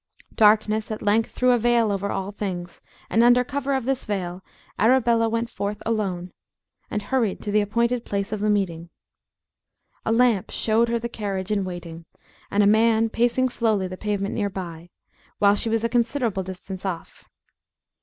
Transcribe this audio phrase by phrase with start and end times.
[0.33, 4.43] Darkness at length threw a veil over all things, and under cover of this veil
[4.79, 6.31] Arabella went forth alone,
[6.89, 8.89] and hurried to the appointed place of meeting.
[10.03, 12.05] A lamp showed her the carriage in waiting,
[12.49, 14.89] and a man pacing slowly the pavement near by,
[15.37, 17.25] while she was a considerable distance off.